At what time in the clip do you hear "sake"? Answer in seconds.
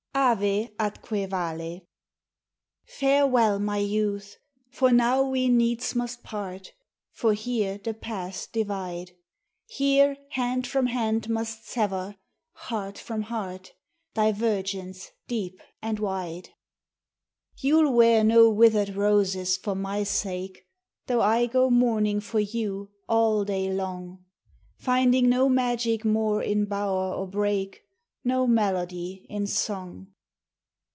20.03-20.65